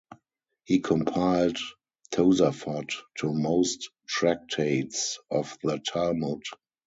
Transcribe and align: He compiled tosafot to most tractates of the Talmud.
He 0.65 0.79
compiled 0.79 1.59
tosafot 2.11 2.89
to 3.19 3.31
most 3.31 3.91
tractates 4.07 5.19
of 5.29 5.55
the 5.61 5.77
Talmud. 5.77 6.41